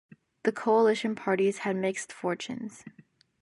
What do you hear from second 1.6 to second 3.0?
mixed fortunes.